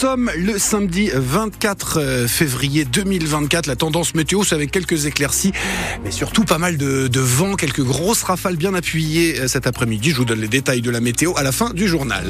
sommes 0.00 0.30
le 0.34 0.58
samedi 0.58 1.10
24 1.12 2.26
février 2.26 2.86
2024. 2.86 3.66
La 3.66 3.76
tendance 3.76 4.14
météo, 4.14 4.42
c'est 4.44 4.54
avec 4.54 4.70
quelques 4.70 5.04
éclaircies, 5.04 5.52
mais 6.02 6.10
surtout 6.10 6.44
pas 6.44 6.56
mal 6.56 6.78
de, 6.78 7.20
vent, 7.20 7.54
quelques 7.54 7.82
grosses 7.82 8.22
rafales 8.22 8.56
bien 8.56 8.72
appuyées 8.72 9.46
cet 9.46 9.66
après-midi. 9.66 10.12
Je 10.12 10.16
vous 10.16 10.24
donne 10.24 10.40
les 10.40 10.48
détails 10.48 10.80
de 10.80 10.90
la 10.90 11.02
météo 11.02 11.34
à 11.36 11.42
la 11.42 11.52
fin 11.52 11.74
du 11.74 11.86
journal. 11.86 12.24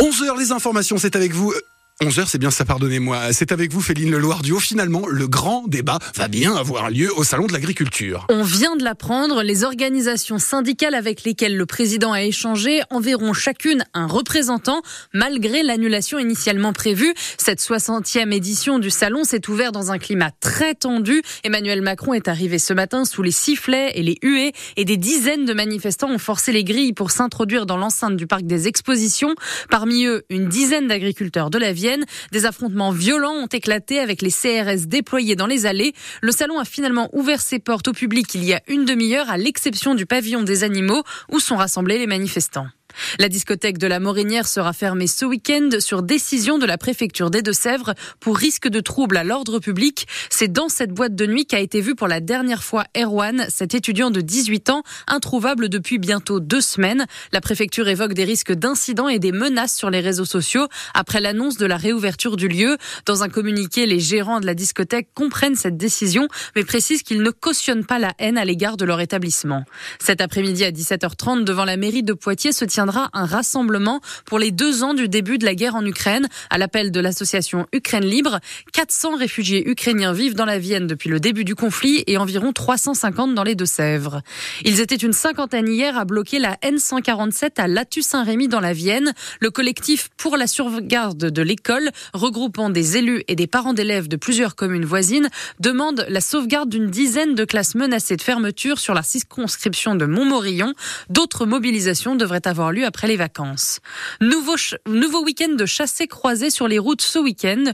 11h, 0.00 0.40
les 0.40 0.50
informations, 0.50 0.98
c'est 0.98 1.14
avec 1.14 1.32
vous. 1.32 1.54
11h, 2.02 2.26
c'est 2.26 2.38
bien 2.38 2.50
ça, 2.50 2.64
pardonnez-moi. 2.64 3.32
C'est 3.32 3.52
avec 3.52 3.72
vous, 3.72 3.80
Féline 3.80 4.10
Leloir 4.10 4.42
du 4.42 4.50
Haut. 4.50 4.58
Finalement, 4.58 5.06
le 5.06 5.28
grand 5.28 5.68
débat 5.68 6.00
va 6.16 6.26
bien 6.26 6.52
avoir 6.56 6.90
lieu 6.90 7.08
au 7.16 7.22
Salon 7.22 7.46
de 7.46 7.52
l'Agriculture. 7.52 8.26
On 8.30 8.42
vient 8.42 8.74
de 8.74 8.82
l'apprendre. 8.82 9.44
Les 9.44 9.62
organisations 9.62 10.40
syndicales 10.40 10.96
avec 10.96 11.22
lesquelles 11.22 11.56
le 11.56 11.66
président 11.66 12.12
a 12.12 12.24
échangé 12.24 12.82
enverront 12.90 13.32
chacune 13.32 13.84
un 13.94 14.08
représentant, 14.08 14.82
malgré 15.12 15.62
l'annulation 15.62 16.18
initialement 16.18 16.72
prévue. 16.72 17.14
Cette 17.38 17.60
60e 17.60 18.32
édition 18.32 18.80
du 18.80 18.90
Salon 18.90 19.22
s'est 19.22 19.48
ouverte 19.48 19.72
dans 19.72 19.92
un 19.92 19.98
climat 19.98 20.32
très 20.40 20.74
tendu. 20.74 21.22
Emmanuel 21.44 21.80
Macron 21.80 22.12
est 22.12 22.26
arrivé 22.26 22.58
ce 22.58 22.72
matin 22.72 23.04
sous 23.04 23.22
les 23.22 23.30
sifflets 23.30 23.92
et 23.94 24.02
les 24.02 24.18
huées 24.20 24.52
et 24.76 24.84
des 24.84 24.96
dizaines 24.96 25.44
de 25.44 25.54
manifestants 25.54 26.10
ont 26.10 26.18
forcé 26.18 26.50
les 26.50 26.64
grilles 26.64 26.92
pour 26.92 27.12
s'introduire 27.12 27.66
dans 27.66 27.76
l'enceinte 27.76 28.16
du 28.16 28.26
parc 28.26 28.42
des 28.42 28.66
expositions. 28.66 29.36
Parmi 29.70 30.06
eux, 30.06 30.24
une 30.28 30.48
dizaine 30.48 30.88
d'agriculteurs 30.88 31.50
de 31.50 31.58
la 31.58 31.72
ville 31.72 31.83
des 32.32 32.46
affrontements 32.46 32.90
violents 32.90 33.34
ont 33.34 33.46
éclaté 33.46 33.98
avec 33.98 34.22
les 34.22 34.30
CRS 34.30 34.86
déployés 34.86 35.36
dans 35.36 35.46
les 35.46 35.66
allées. 35.66 35.92
Le 36.22 36.32
salon 36.32 36.58
a 36.58 36.64
finalement 36.64 37.08
ouvert 37.12 37.40
ses 37.40 37.58
portes 37.58 37.88
au 37.88 37.92
public 37.92 38.34
il 38.34 38.44
y 38.44 38.54
a 38.54 38.60
une 38.68 38.84
demi-heure, 38.84 39.30
à 39.30 39.36
l'exception 39.36 39.94
du 39.94 40.06
pavillon 40.06 40.42
des 40.42 40.64
animaux 40.64 41.02
où 41.30 41.40
sont 41.40 41.56
rassemblés 41.56 41.98
les 41.98 42.06
manifestants. 42.06 42.66
La 43.18 43.28
discothèque 43.28 43.78
de 43.78 43.86
la 43.86 44.00
Morinière 44.00 44.46
sera 44.46 44.72
fermée 44.72 45.06
ce 45.06 45.24
week-end 45.24 45.68
sur 45.78 46.02
décision 46.02 46.58
de 46.58 46.66
la 46.66 46.78
préfecture 46.78 47.30
des 47.30 47.42
Deux-Sèvres 47.42 47.94
pour 48.20 48.36
risque 48.36 48.68
de 48.68 48.80
trouble 48.80 49.16
à 49.16 49.24
l'ordre 49.24 49.58
public. 49.58 50.06
C'est 50.30 50.52
dans 50.52 50.68
cette 50.68 50.90
boîte 50.90 51.14
de 51.14 51.26
nuit 51.26 51.46
qu'a 51.46 51.60
été 51.60 51.80
vu 51.80 51.94
pour 51.94 52.08
la 52.08 52.20
dernière 52.20 52.62
fois 52.62 52.84
Erwan, 52.96 53.46
cet 53.48 53.74
étudiant 53.74 54.10
de 54.10 54.20
18 54.20 54.70
ans, 54.70 54.82
introuvable 55.06 55.68
depuis 55.68 55.98
bientôt 55.98 56.40
deux 56.40 56.60
semaines. 56.60 57.06
La 57.32 57.40
préfecture 57.40 57.88
évoque 57.88 58.14
des 58.14 58.24
risques 58.24 58.52
d'incidents 58.52 59.08
et 59.08 59.18
des 59.18 59.32
menaces 59.32 59.76
sur 59.76 59.90
les 59.90 60.00
réseaux 60.00 60.24
sociaux 60.24 60.68
après 60.94 61.20
l'annonce 61.20 61.56
de 61.56 61.66
la 61.66 61.76
réouverture 61.76 62.36
du 62.36 62.48
lieu. 62.48 62.76
Dans 63.06 63.22
un 63.22 63.28
communiqué, 63.28 63.86
les 63.86 64.00
gérants 64.00 64.40
de 64.40 64.46
la 64.46 64.54
discothèque 64.54 65.08
comprennent 65.14 65.56
cette 65.56 65.76
décision, 65.76 66.28
mais 66.56 66.64
précisent 66.64 67.02
qu'ils 67.02 67.22
ne 67.22 67.30
cautionnent 67.30 67.84
pas 67.84 67.98
la 67.98 68.12
haine 68.18 68.38
à 68.38 68.44
l'égard 68.44 68.76
de 68.76 68.84
leur 68.84 69.00
établissement. 69.00 69.64
Cet 69.98 70.20
après-midi 70.20 70.64
à 70.64 70.70
17h30, 70.70 71.44
devant 71.44 71.64
la 71.64 71.76
mairie 71.76 72.02
de 72.02 72.12
Poitiers, 72.12 72.52
se 72.52 72.64
tient 72.64 72.83
un 73.12 73.26
rassemblement 73.26 74.00
pour 74.24 74.38
les 74.38 74.50
deux 74.50 74.82
ans 74.82 74.94
du 74.94 75.08
début 75.08 75.38
de 75.38 75.44
la 75.44 75.54
guerre 75.54 75.74
en 75.74 75.84
Ukraine, 75.84 76.28
à 76.50 76.58
l'appel 76.58 76.90
de 76.90 77.00
l'association 77.00 77.66
Ukraine 77.72 78.04
Libre. 78.04 78.40
400 78.72 79.16
réfugiés 79.16 79.68
ukrainiens 79.68 80.12
vivent 80.12 80.34
dans 80.34 80.44
la 80.44 80.58
Vienne 80.58 80.86
depuis 80.86 81.08
le 81.10 81.20
début 81.20 81.44
du 81.44 81.54
conflit 81.54 82.04
et 82.06 82.16
environ 82.16 82.52
350 82.52 83.34
dans 83.34 83.44
les 83.44 83.54
Deux-Sèvres. 83.54 84.22
Ils 84.64 84.80
étaient 84.80 84.94
une 84.94 85.12
cinquantaine 85.12 85.68
hier 85.68 85.96
à 85.98 86.04
bloquer 86.04 86.38
la 86.38 86.56
N147 86.56 87.52
à 87.56 87.68
Latu-Saint-Rémy 87.68 88.48
dans 88.48 88.60
la 88.60 88.72
Vienne. 88.72 89.12
Le 89.40 89.50
collectif 89.50 90.10
pour 90.16 90.36
la 90.36 90.46
sauvegarde 90.46 91.18
de 91.18 91.42
l'école, 91.42 91.90
regroupant 92.12 92.70
des 92.70 92.96
élus 92.96 93.22
et 93.28 93.36
des 93.36 93.46
parents 93.46 93.74
d'élèves 93.74 94.08
de 94.08 94.16
plusieurs 94.16 94.56
communes 94.56 94.84
voisines, 94.84 95.28
demande 95.60 96.04
la 96.08 96.20
sauvegarde 96.20 96.68
d'une 96.68 96.90
dizaine 96.90 97.34
de 97.34 97.44
classes 97.44 97.74
menacées 97.74 98.16
de 98.16 98.22
fermeture 98.22 98.78
sur 98.78 98.94
la 98.94 99.02
circonscription 99.02 99.94
de 99.94 100.06
Montmorillon. 100.06 100.74
D'autres 101.10 101.46
mobilisations 101.46 102.16
devraient 102.16 102.46
avoir 102.46 102.72
après 102.82 103.06
les 103.06 103.16
vacances. 103.16 103.78
Nouveau, 104.20 104.56
nouveau 104.88 105.22
week-end 105.22 105.54
de 105.54 105.66
chassés 105.66 106.08
croisés 106.08 106.50
sur 106.50 106.66
les 106.66 106.80
routes 106.80 107.02
ce 107.02 107.20
week-end, 107.20 107.64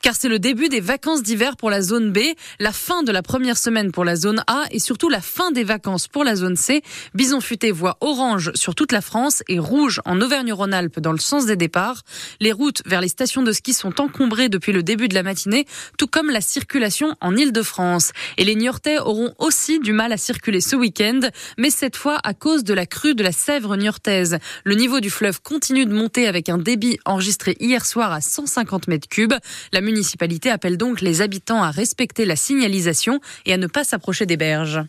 car 0.00 0.14
c'est 0.14 0.28
le 0.28 0.38
début 0.38 0.70
des 0.70 0.80
vacances 0.80 1.22
d'hiver 1.22 1.56
pour 1.56 1.68
la 1.68 1.82
zone 1.82 2.12
B, 2.12 2.20
la 2.60 2.72
fin 2.72 3.02
de 3.02 3.12
la 3.12 3.22
première 3.22 3.58
semaine 3.58 3.92
pour 3.92 4.04
la 4.04 4.16
zone 4.16 4.42
A 4.46 4.64
et 4.70 4.78
surtout 4.78 5.10
la 5.10 5.20
fin 5.20 5.50
des 5.50 5.64
vacances 5.64 6.08
pour 6.08 6.24
la 6.24 6.36
zone 6.36 6.56
C. 6.56 6.82
Bison 7.14 7.40
futé 7.40 7.72
voit 7.72 7.98
orange 8.00 8.52
sur 8.54 8.74
toute 8.74 8.92
la 8.92 9.00
France 9.00 9.42
et 9.48 9.58
rouge 9.58 10.00
en 10.04 10.20
Auvergne-Rhône-Alpes 10.20 11.00
dans 11.00 11.12
le 11.12 11.18
sens 11.18 11.44
des 11.44 11.56
départs. 11.56 12.02
Les 12.40 12.52
routes 12.52 12.82
vers 12.86 13.00
les 13.00 13.08
stations 13.08 13.42
de 13.42 13.52
ski 13.52 13.74
sont 13.74 14.00
encombrées 14.00 14.48
depuis 14.48 14.72
le 14.72 14.82
début 14.82 15.08
de 15.08 15.14
la 15.14 15.22
matinée, 15.22 15.66
tout 15.98 16.06
comme 16.06 16.30
la 16.30 16.40
circulation 16.40 17.14
en 17.20 17.36
Ile-de-France. 17.36 18.12
Et 18.38 18.44
les 18.44 18.54
Niortais 18.54 18.98
auront 18.98 19.34
aussi 19.38 19.80
du 19.80 19.92
mal 19.92 20.12
à 20.12 20.16
circuler 20.16 20.60
ce 20.60 20.76
week-end, 20.76 21.20
mais 21.58 21.70
cette 21.70 21.96
fois 21.96 22.18
à 22.22 22.34
cause 22.34 22.62
de 22.64 22.74
la 22.74 22.86
crue 22.86 23.14
de 23.14 23.22
la 23.22 23.32
Sèvre 23.32 23.76
niortaise. 23.76 24.38
Le 24.64 24.74
niveau 24.74 25.00
du 25.00 25.10
fleuve 25.10 25.40
continue 25.42 25.86
de 25.86 25.94
monter 25.94 26.26
avec 26.26 26.48
un 26.48 26.58
débit 26.58 26.98
enregistré 27.04 27.56
hier 27.60 27.84
soir 27.84 28.12
à 28.12 28.20
150 28.20 28.88
mètres 28.88 29.08
cubes. 29.08 29.34
La 29.72 29.80
municipalité 29.80 30.50
appelle 30.50 30.76
donc 30.76 31.00
les 31.00 31.22
habitants 31.22 31.62
à 31.62 31.70
respecter 31.70 32.24
la 32.24 32.36
signalisation 32.36 33.20
et 33.44 33.52
à 33.52 33.56
ne 33.58 33.66
pas 33.66 33.84
s'approcher 33.84 34.26
des 34.26 34.36
berges. 34.36 34.80